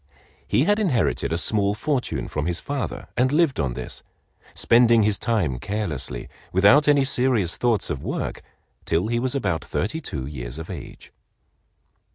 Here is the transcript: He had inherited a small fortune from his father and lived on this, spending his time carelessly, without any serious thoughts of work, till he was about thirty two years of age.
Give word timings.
He 0.47 0.63
had 0.63 0.79
inherited 0.79 1.31
a 1.31 1.37
small 1.37 1.75
fortune 1.75 2.27
from 2.27 2.47
his 2.47 2.59
father 2.59 3.07
and 3.15 3.31
lived 3.31 3.59
on 3.59 3.75
this, 3.75 4.01
spending 4.55 5.03
his 5.03 5.19
time 5.19 5.59
carelessly, 5.59 6.27
without 6.51 6.87
any 6.87 7.03
serious 7.03 7.55
thoughts 7.55 7.91
of 7.91 8.01
work, 8.01 8.41
till 8.85 9.09
he 9.09 9.19
was 9.19 9.35
about 9.35 9.63
thirty 9.63 10.01
two 10.01 10.25
years 10.25 10.57
of 10.57 10.71
age. 10.71 11.13